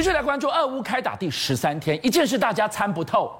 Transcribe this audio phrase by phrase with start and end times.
[0.00, 3.30] 持续来关注俄乌开打第十三天，一件事大家参不透：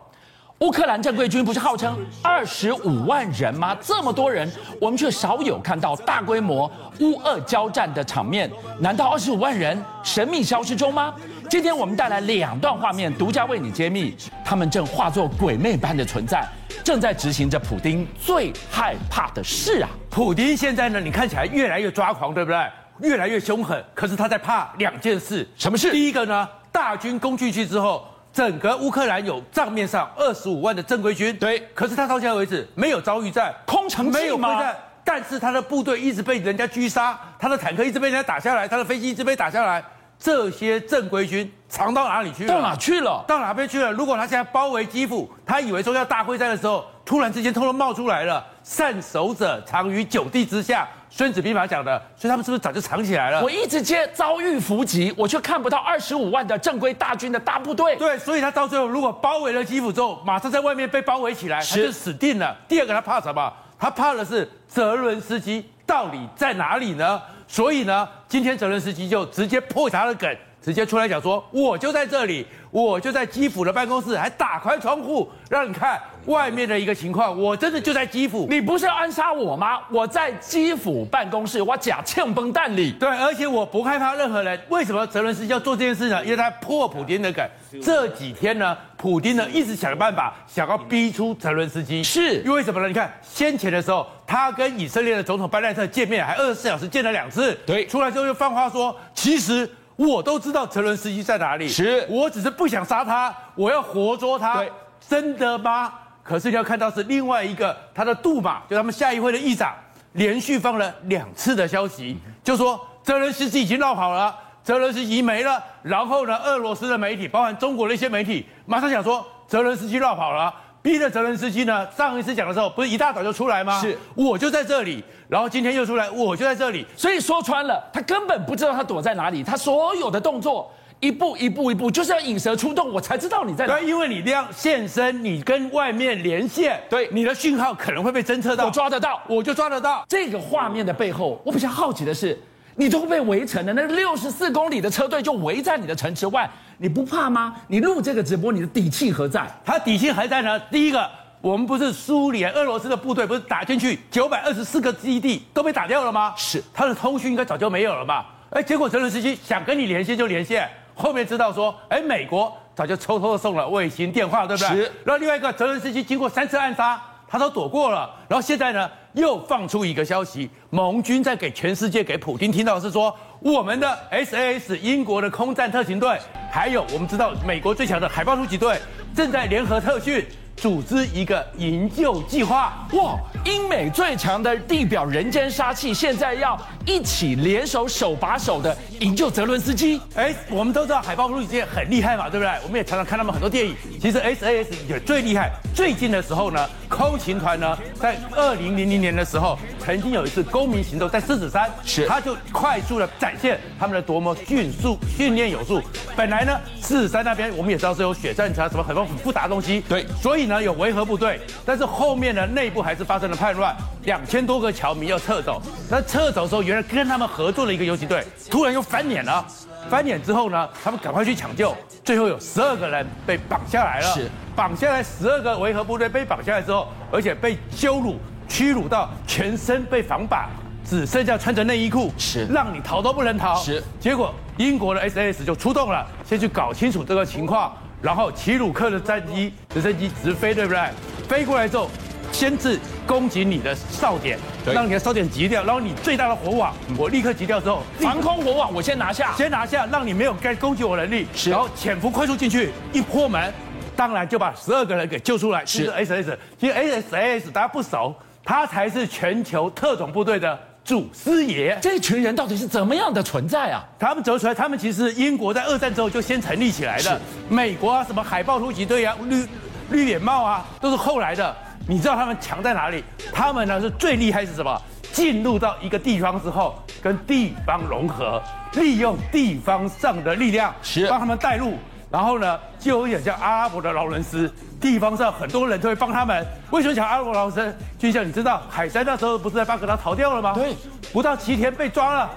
[0.58, 3.74] 乌克兰正规军不是号称二十五万人吗？
[3.80, 4.46] 这么多人，
[4.78, 6.70] 我们却少有看到大规模
[7.00, 8.50] 乌俄交战的场面。
[8.78, 11.14] 难道二十五万人神秘消失中吗？
[11.48, 14.14] 今天我们带来两段画面，独家为你揭秘，
[14.44, 16.46] 他们正化作鬼魅般的存在，
[16.84, 19.88] 正在执行着普丁最害怕的事啊！
[20.10, 22.58] 普丁现在呢，你看起来越来越抓狂，对不对？
[23.02, 25.46] 越来越凶狠，可是他在怕两件事。
[25.56, 25.90] 什么事？
[25.90, 31.58] 第一个呢，大军攻进去之后，整个乌克兰有账面上二十五万的正规军，对。
[31.74, 34.18] 可是他到现在为止没有遭遇战，空城计？
[34.18, 39.82] 没有会战，但是他的部队一直被人家狙杀，他的坦克一直被人家打下来，他的飞机一直被打下来。
[40.18, 42.52] 这些正规军藏到哪里去了？
[42.52, 43.24] 到哪去了？
[43.26, 43.90] 到哪边去了？
[43.90, 50.86] 如果他现在包围基辅，他以为说要大会战的时候，突然之间通通冒出来了，善守者藏于九地之下。
[51.10, 53.42] 孙子兵法讲的，所以他们是不是早就藏起来了？
[53.42, 57.96] 我一直接遭遇伏击，我却看不到二十五万的正规大军的大部队。
[57.96, 62.56] 对，所以他到最后如果包围了基辅之后，马上在外面被包围起来，他就死定了。
[62.68, 63.52] 第二个，他怕什么？
[63.76, 67.20] 他怕的是泽伦斯基到底在哪里呢？
[67.48, 70.32] 所以呢，今天泽伦斯基就直接破他的梗。
[70.62, 77.36] 直接出来讲说，我就在这里，我就在基辅的办公室，还打开窗户让你看外面的一个情况。
[77.38, 79.80] 我真的就在基辅，你不是要暗杀我吗？
[79.90, 82.92] 我在基辅办公室，我假枪崩蛋里。
[82.92, 84.60] 对，而且我不害怕任何人。
[84.68, 86.24] 为什么泽伦斯基要做这件事呢？
[86.24, 87.44] 因为他破普丁的梗。
[87.82, 92.88] 这几天呢，普丁呢一直想办法想要逼出泽伦斯基，是因为什么呢？
[92.88, 97.54] 你看先前的时候，他跟以色列的总统班奈特见面，还二十四小时见了两次。
[97.66, 99.68] 对，出来之后又放话说，其实。
[99.96, 104.56] 我都知道泽伦斯基在哪里，是我只是不想杀他，我要活捉他。
[104.56, 104.72] 对，
[105.06, 105.92] 真的吗？
[106.30, 109.74] 可是你要看到是另外一个他的杜马，就他们下议会的议长，
[110.12, 115.60] 连续放了两次的消息，就说泽连斯基已经绕跑了，泽连斯基没了。
[115.82, 120.54] 然后呢，俄罗斯的媒体，包含中国的一些媒体，马上想说泽连斯基绕跑了。
[120.82, 121.84] 逼着泽连斯基呢？
[121.90, 123.80] 上一次讲的时候，不是一大早就出来吗？
[123.80, 125.02] 是，我就在这里。
[125.28, 126.86] 然后今天又出来，我就在这里。
[126.96, 129.42] 所以说穿了，他根本不知道他躲在哪里。
[129.42, 133.78] 他所有的动作，一步一步一步，就是要引蛇出洞，我才知道你在哪。
[133.78, 140.04] 对，因为你这样现身，你跟外面连线，对，你的讯号可能会被侦测到，我抓得到，我就抓得到。
[140.08, 142.38] 这个画面的背后，我比较好奇的是。
[142.76, 147.54] 你都被围城了，那六十四公里的车队就围在你的城池外，你不怕吗？
[147.68, 149.46] 你录这个直播，你的底气何在？
[149.66, 150.58] 他底气还在呢。
[150.70, 151.06] 第一个，
[151.42, 156.32] 我们不是苏联、俄罗斯的部队不是打进去九百二十四个基地都被打掉了吗？
[156.36, 158.24] 是，他的通讯应该早就没有了吧？
[158.50, 164.68] 哎，结果泽连斯基想跟你连线就连线，后面知道说，哎，美国早就偷偷的送了卫星电话，对不对？
[164.76, 164.82] 是。
[165.04, 167.00] 然后另外一个，泽伦斯基经过三次暗杀。
[167.32, 176.18] 他都躲过了，然后现在呢，又放出一个消息，盟军在给全世界、给普京听到的是说，我们的 SAS 英国的空战特勤队，
[176.50, 178.80] 还有我们知道美国最强的海豹突击队，
[179.14, 180.26] 正在联合特训。
[180.60, 183.18] 组织一个营救计划哇！
[183.46, 189.98] 英美最强的地表人间杀器，现在要一起联手手把手的营救泽伦斯基。
[190.14, 192.52] 哎，我们都知道海豹突击队很厉害嘛，对不对？
[192.62, 193.74] 我们也常常看他们很多电影。
[193.98, 195.50] 其实 SAS 也最厉害。
[195.74, 205.80] 最近的时候呢，空勤团呢，在二零零零年的时候，曾经有一次公民行动在狮子山，是他就快速的展现他们的多么迅速、训练有素。
[206.14, 209.80] 本来呢，狮子山那边我们也知道是有血战车，什么很多很复杂的东西。
[209.88, 210.49] 对，所以。
[210.50, 213.74] 呢，有维和部队，但是后面呢，内部还是发生了叛乱，
[214.04, 215.62] 两千多个侨民要撤走。
[215.88, 219.42] 那撤走的时候，原来跟他们合作的一个游击队，突然又翻脸了。
[219.88, 221.74] 翻脸之后呢，他们赶快去抢救，
[222.04, 224.12] 最后有十二个人被绑下来了。
[224.12, 228.18] 是，绑下来十二个维和部队被绑下来之后，而且被羞辱、
[228.48, 230.50] 屈辱到全身被绑绑，
[230.84, 233.56] 只剩下穿着内衣裤，是，让你逃都不能逃。
[233.56, 237.72] 是，结果英国的 SAS 就出动了，先去搞清楚这个情况。
[238.02, 240.82] 然后齐鲁克的战机、直升机直飞，对不对？
[241.28, 241.90] 飞过来之后，
[242.32, 253.52] 先是攻击你的哨点，让你的哨点急掉，然后你最大的火网，我立刻急掉之后，防空火网我先拿下，先拿下，让你没有该攻击我能力，然后潜伏快速进去，一破门，
[253.94, 255.64] 当然就把十二个人给救出来。
[255.66, 260.58] 是 SAS，其实 SAS 大家不熟，他才是全球特种部队的。
[260.90, 263.80] 祖师爷，这群人到底是怎么样的存在啊？
[263.96, 267.20] 他们走出来，他们其实英国在二战之后就先成立起来的。
[267.48, 269.46] 美国啊，什么海豹突击队啊，绿
[269.90, 271.56] 绿脸帽啊，都是后来的。
[271.86, 273.04] 你知道他们强在哪里？
[273.32, 274.82] 他们呢是最厉害是什么？
[275.12, 278.42] 进入到一个地方之后，跟地方融合，
[278.72, 281.74] 利用地方上的力量，是帮他们带路。
[282.10, 286.44] 然后呢，就有点像阿拉伯的劳伦斯，地方上很多人都会帮他们。
[286.70, 287.76] 为什么讲阿拉伯劳伦斯？
[287.98, 290.52] 就像你知道，海山那时候不是在巴格达逃掉了吗？
[290.54, 290.76] 对，
[291.12, 292.30] 不到七天被抓了，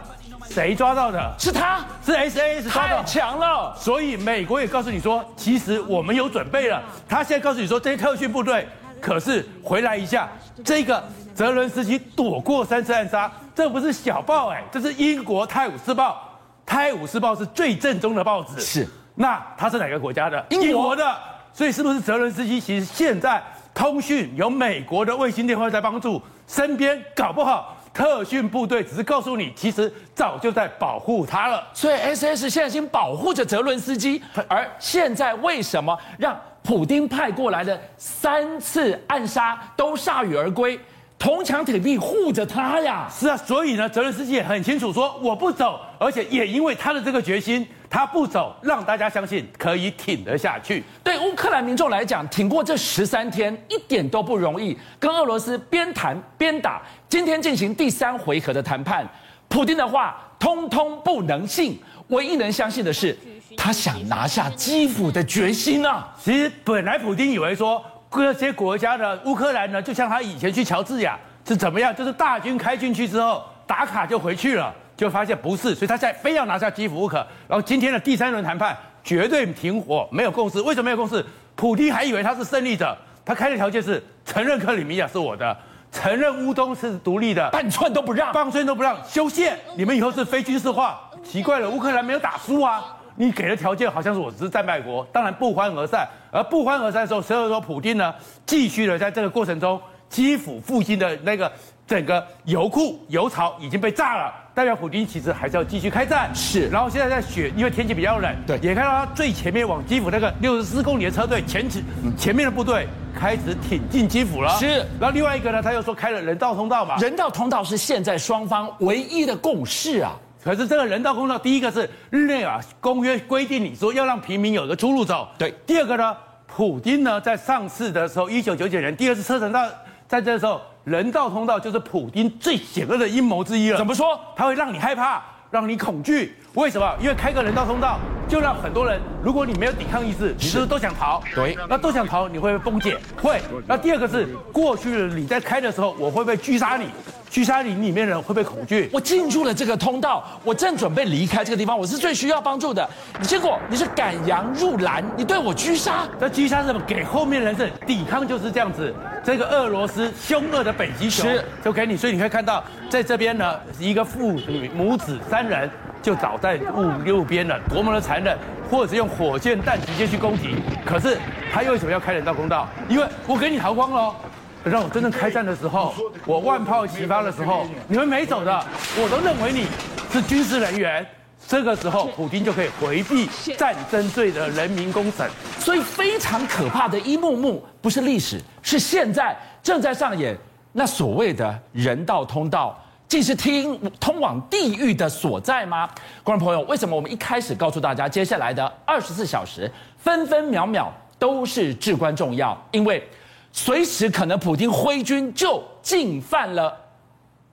[0.48, 1.34] 谁抓到的？
[1.40, 3.76] 是他，是 SAS 抓到，太强了。
[3.76, 6.80] 所以美国也告诉你说，其实我们有准备了。
[7.10, 8.68] 他现在告诉你说，这些特训部队
[9.02, 10.30] 可是回来一下，
[10.64, 11.04] 这个
[11.34, 16.12] 泽伦斯基躲过三次暗杀，这不是小报哎，这是英国《泰晤士报》，
[16.64, 18.62] 《泰晤士报》是最正宗的报纸。
[18.62, 20.46] 是，那他是哪个国家的？
[20.50, 21.16] 英国，的。
[21.54, 23.40] 所以是不是泽伦斯基其实现在
[23.76, 31.64] 通讯有美国的卫星电话在帮助，身边搞不好特训部队只是告诉你，其实早就在保护他了。
[31.74, 40.80] 所以 SS 现在已经保护着泽伦斯基，而现在为什么让普丁派过来的三次暗杀都铩羽而归？
[41.20, 43.08] 铜墙铁壁护着他呀！
[43.10, 50.84] 是啊，所以呢，泽伦斯基也很清楚说我不走，而且也因为他的这个决心，他不走，让大家相信可以挺得下去。
[51.04, 59.08] 对乌克兰民众来讲，挺过这十三天一点都不容易，跟俄罗斯边谈边打，今天进行第三回合的谈判，
[59.48, 63.16] 普京的话通通不能信，唯一能相信的是
[63.56, 66.12] 他想拿下基辅的决心啊！
[66.20, 67.80] 其实本来普京以为说。
[68.16, 71.18] 这些国家的乌克兰呢，就像他以前去乔治亚
[71.48, 71.96] 是怎么样？
[71.96, 77.18] 就是大军开进去之后打卡就回去了，就发现不是，所以他现在非要拿下基辅不可。
[77.48, 80.62] 然后今天的第三轮谈判绝对停火，没有共识。
[80.62, 81.26] 为什么没有共识？
[81.56, 85.56] 普丁还以为他是胜利者，他开的条件是承认克里米亚是我的，
[85.92, 91.00] 承认乌东是独立的，半寸都不让，半寸都不让，修宪，你们以后是非军事化。
[91.24, 92.84] 奇怪了，乌克兰没有打输啊。
[93.16, 96.08] 你给的条件好像是我只是战败国，当然不欢而散。
[96.32, 98.12] 而不欢而散的时候，所以说普丁呢，
[98.44, 99.80] 继续的在这个过程中，
[100.10, 101.52] 基辅附近的那个
[101.86, 106.30] 整个油库、油槽已经被炸了，代表普丁其实还是要继续开战。
[106.34, 106.70] 是。
[106.70, 111.84] 然后现在在雪，因为天气比较冷，对，也看到他最前面往基辅那个六十四公里的车队前前
[112.18, 112.88] 前面的部队
[113.20, 114.56] 开始挺进基辅了。
[114.58, 114.86] 是。
[115.00, 120.14] 然后另外一个呢，他又说开了人道通道嘛，人道通道是现在双方唯一的共识啊。
[120.44, 125.28] 可是这个人道通道，第一个是日内瓦公约规定，你说要让平民有个出路走。
[125.38, 125.54] 对。
[125.66, 126.16] 第二个呢，
[126.46, 129.68] 普京呢在上次的时候，一九九九年第二次车臣大
[130.08, 133.78] 战争的时候，人造通道就是普京最险恶的阴谋之一了。
[133.78, 134.20] 怎么说？
[134.36, 136.36] 他会让你害怕，让你恐惧。
[136.56, 136.94] 为什么？
[137.00, 137.98] 因为开个人造通道，
[138.28, 141.22] 就让很多人，如果你没有抵抗意识，你是不是都想逃？
[141.34, 141.58] 对。
[141.70, 142.98] 那都想逃，你会不会崩解？
[143.22, 143.42] 会。
[143.66, 146.88] 那第二个是，过去你在开的时候，我会不会狙杀你？
[147.34, 148.88] 狙杀你里面的人会不会恐惧？
[148.94, 152.88] 我进入了这个通道，我正准备离开这个地方，我是最需要帮助的。
[153.24, 156.08] 结果你是赶羊入栏，你对我狙杀？
[156.20, 156.80] 这狙杀是什么？
[156.86, 158.94] 给后面人是抵抗就是这样子。
[159.24, 161.28] 这个俄罗斯凶恶的北极熊
[161.66, 165.68] 就给你，所以你可以看到，在这边呢，一个父女母子三人
[166.04, 168.38] 就倒在路路边了，多么的残忍！
[168.70, 170.54] 或者是用火箭弹直接去攻击。
[170.86, 171.18] 可是
[171.52, 172.70] 他又为什么要开人道通道？
[172.88, 174.14] 因为我给你逃光了。
[174.14, 174.33] 等
[174.64, 175.94] 让我真正开战的时候，
[176.26, 178.66] 我万炮齐发的时候，你们没走的，
[178.96, 179.68] 我都认为你
[180.12, 181.06] 是军事人员。
[181.46, 183.28] 这个时候，普京就可以回避
[183.58, 185.30] 战争罪的人民公审。
[185.60, 190.38] 所以非常可怕的一幕幕，不是历史，是现在正在上演。
[190.72, 195.90] 那所谓的人道通道，既是听通往地狱的所在吗？
[196.24, 200.90] 观众朋友，为什么我们一开始告诉大家，接下来的二十四小时，分分秒秒
[201.20, 202.58] 都是至关重要？
[202.72, 203.06] 因为。
[203.56, 206.76] 随时可能，普京挥军就进犯了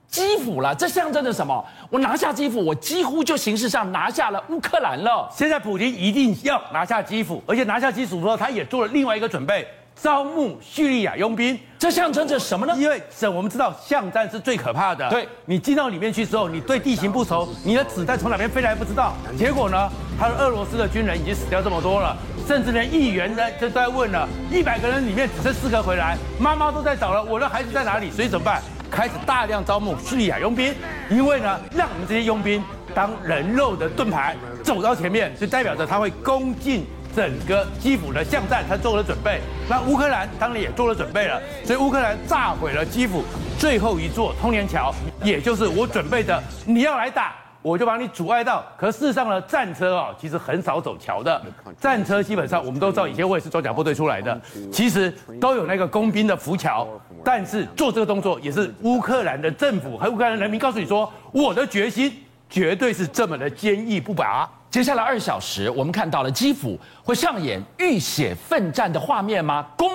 [0.07, 0.73] 基辅了。
[0.73, 1.63] 这象征着什么？
[1.91, 5.29] 我拿下基辅，我几乎就形式上拿下了乌克兰了。
[5.31, 11.57] 现在普京一定要拿下基辅，而且拿下基辅之后，他也做了另外一个准备，招募叙利亚佣兵。
[11.77, 12.75] 这象征着什么呢？
[12.77, 15.07] 因为这我们知道巷战是最可怕的。
[15.11, 19.13] 对，你进到里面去之后，你对地形不熟，你的子弹从哪边飞来不知道。
[19.37, 19.89] 结果呢，
[20.19, 22.17] 他的俄罗斯的军人已经死掉这么多了。
[22.51, 28.11] 甚至连议员在就在问了，一百个人里面只剩四个回来，妈妈都在找了，我的孩子在哪里？
[28.11, 28.61] 所以怎么办？
[28.91, 30.75] 开始大量招募叙利亚佣兵，
[31.09, 32.61] 因为呢，让我们这些佣兵
[32.93, 39.39] 当人肉的盾牌走到前面，就代表着他会攻进整个基辅的巷战，他做了准备。
[39.69, 43.23] 那乌克兰当然也做了准备了，所以乌克兰炸毁了基辅
[43.57, 44.93] 最后一座通联桥，
[45.23, 47.33] 也就是我准备的，你要来打。
[47.61, 51.41] 我就把你阻碍到，可事实上呢，战车啊，其实很少走桥的。
[51.79, 54.39] 战车基本上我们都知道，以前我也是装甲部队出来的，
[54.71, 56.87] 其实都有那个工兵的浮桥。
[57.23, 62.11] 但是做这个动作也是乌克兰的政府和乌克兰人民告诉你说，我的决心
[62.49, 64.49] 绝对是这么的坚毅不拔。
[64.71, 69.67] 接下来二小时，我们看到了基辅会上演浴血奋战的画面吗？
[69.77, 69.87] 攻。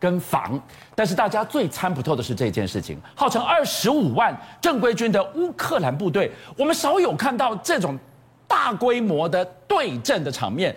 [0.00, 0.60] 跟防，
[0.94, 2.98] 但是大家最参不透的是这件事情。
[3.14, 7.96] 号称二十五万正规军的乌克兰部队，我们少有看到这种
[8.48, 10.74] 大规模的对阵的场面。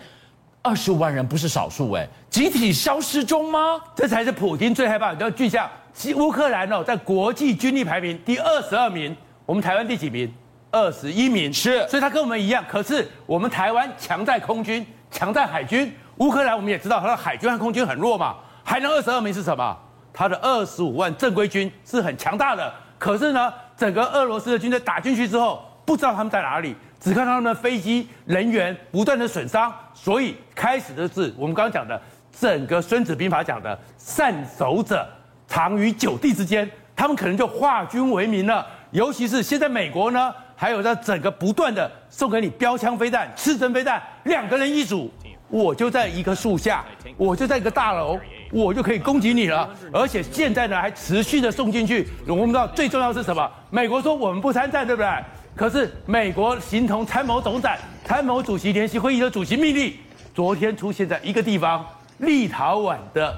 [0.62, 3.80] 二十五万人不是少数哎，集体消失中吗？
[3.94, 5.20] 这才是普京最害怕的。
[5.20, 5.70] 要具象，
[6.16, 9.14] 乌克兰哦，在国际军力排名第二十二名，
[9.44, 10.32] 我们台湾第几名？
[10.70, 12.64] 二十一名，是，所以他跟我们一样。
[12.66, 15.94] 可是我们台湾强在空军，强在海军。
[16.16, 19.76] 乌克兰我们也知道，他的海军和空军很弱嘛，还能二十二名是什么？
[20.12, 22.72] 他的二十五万正规军是很强大的。
[22.98, 32.00] 可是呢，整个俄罗斯的军队打进去之后，不知道他们在哪里，只看到他们的飞机人员不断的损伤，所以开始的是我们刚刚讲的
[32.32, 35.06] 整个《孙子兵法》讲的“善守者
[35.46, 38.66] 藏于九地之间”，他们可能就化军为民了。
[38.92, 45.12] 尤其是现在美国呢，还有在整个不断的送给你标枪飞弹、刺针飞弹，两个人一组，
[45.48, 46.84] 我就在一棵树下，
[47.16, 48.18] 我就在一个大楼，
[48.50, 49.68] 我就可以攻击你了。
[49.92, 52.08] 而且现在呢，还持续的送进去。
[52.26, 53.50] 我们知道最重要是什么？
[53.70, 55.08] 美国说我们不参战，对不对？
[55.54, 59.94] 可是美国形同参谋总长、参谋主席联席会议的主席命令，
[60.34, 61.86] 昨天出现在一个地方，
[62.18, 63.36] 立陶宛的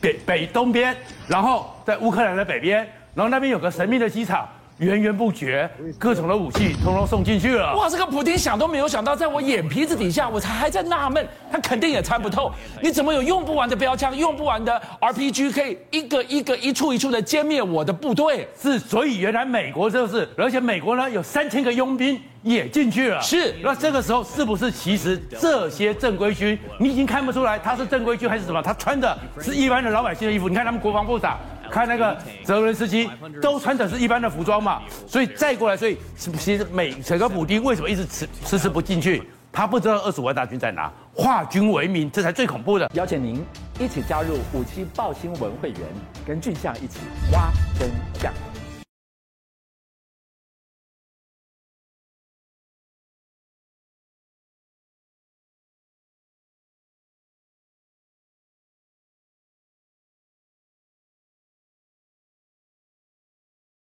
[0.00, 0.96] 北北东边，
[1.28, 2.86] 然后在乌克兰的北边。
[3.14, 4.48] 然后那边有个神秘的机场，
[4.82, 7.74] 源源不绝，各种的武器通通送进去了。
[7.76, 12.50] 哇，这个普丁想都没有想到，在我眼皮子底下，我才还在纳闷，他肯定也参不透。
[12.82, 18.48] 你怎么有用不完的标枪，用不完的 RPG，可以一个一个一处一处的歼灭我的部队？
[18.60, 23.22] 是，所以原来美国就是，而且美国呢有三千个佣兵也进去了。
[23.22, 28.60] 是，那这个时候是不是其实这些正规军，你已经看不出来他是正规军还是什么？
[28.60, 30.48] 他穿的是一般的老百姓的衣服。
[30.48, 31.38] 你看他们国防部长。
[31.72, 33.08] 看那个泽伦斯基
[33.40, 39.22] 都穿的是一般的服装嘛，所以再过来，所以其实美整个补丁为什么一直迟迟迟不进去？
[39.50, 42.90] 他不知道二十五万大军在哪，化军为民，这才最恐怖的。
[42.92, 43.42] 邀请您
[43.78, 45.80] 一起加入五七报新闻会员，
[46.26, 46.98] 跟俊相一起
[47.32, 48.51] 挖真相。